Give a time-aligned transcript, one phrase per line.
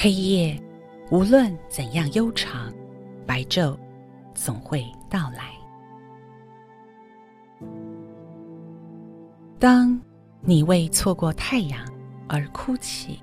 [0.00, 0.56] 黑夜
[1.10, 2.72] 无论怎样悠长，
[3.26, 3.76] 白昼
[4.32, 5.52] 总会到来。
[9.58, 10.00] 当
[10.40, 11.84] 你为错过太阳
[12.28, 13.20] 而哭泣，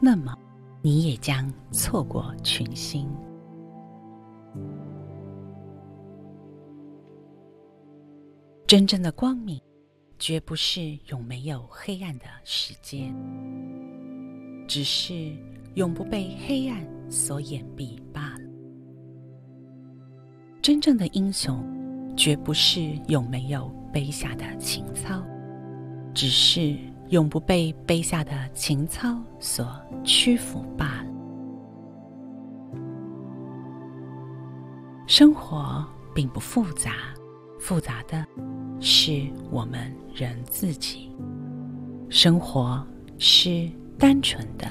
[0.00, 0.36] 那么
[0.80, 3.08] 你也将错过群星。
[8.66, 9.62] 真正的光明，
[10.18, 13.14] 绝不是永没有黑暗的时间，
[14.74, 15.30] 只是
[15.74, 18.40] 永不被黑暗所掩蔽罢了。
[20.62, 21.62] 真正的英雄，
[22.16, 25.22] 绝不是永没有卑下的情操，
[26.14, 26.74] 只是
[27.10, 31.10] 永不被卑下的情操所屈服罢了。
[35.06, 36.94] 生活并不复杂，
[37.60, 38.26] 复杂的。
[38.80, 41.10] 是我们人自己。
[42.08, 42.82] 生活
[43.18, 43.70] 是
[44.02, 44.68] 单纯的，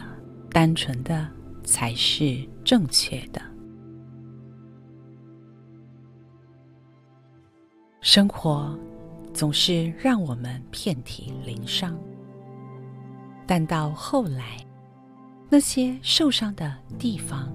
[0.50, 1.26] 单纯的
[1.64, 3.42] 才是正确的。
[8.02, 8.78] 生活
[9.34, 11.98] 总是让我们遍体鳞伤，
[13.48, 14.58] 但到后来，
[15.50, 17.50] 那些受伤的地方，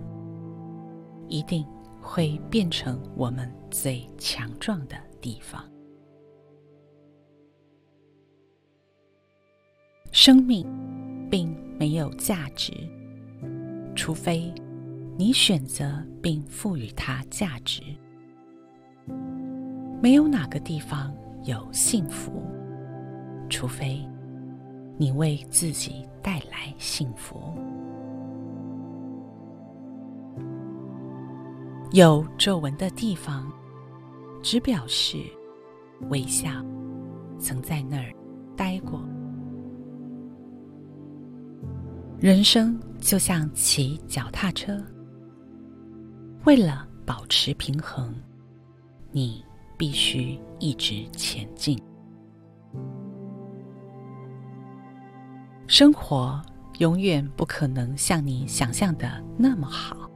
[1.28, 1.62] 一定
[2.00, 5.62] 会变成我们最强壮的地方。
[10.10, 10.66] 生命
[11.30, 12.72] 并没有价值，
[13.94, 14.52] 除非
[15.18, 17.82] 你选择并赋予它价值。
[20.02, 22.42] 没有哪个地方有幸福，
[23.48, 24.06] 除非
[24.98, 27.40] 你为自己带来幸福。
[31.92, 33.50] 有皱纹的地方，
[34.42, 35.18] 只表示
[36.10, 36.50] 微笑
[37.38, 38.12] 曾在那儿
[38.56, 39.00] 待过。
[42.18, 44.82] 人生就像骑脚踏车，
[46.44, 48.14] 为了保持平衡，
[49.12, 49.44] 你
[49.76, 51.78] 必须一直前进。
[55.66, 56.40] 生活
[56.78, 60.10] 永远不可能像你想象的那么好，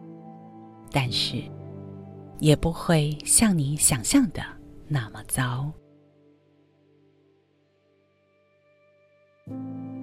[0.91, 1.37] 但是
[2.39, 4.43] 也不会像你想象的
[4.89, 5.71] 那么糟。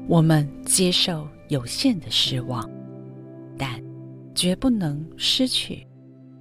[0.07, 1.27] 我们接受。
[1.49, 2.69] 有限的失望，
[3.57, 3.81] 但
[4.35, 5.87] 绝不能失去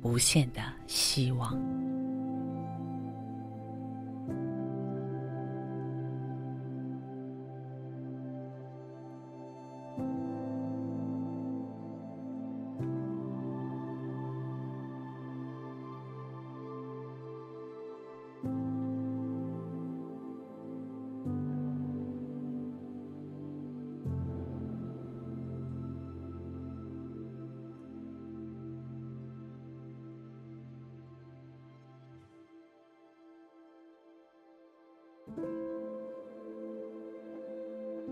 [0.02, 1.56] 无限的希望。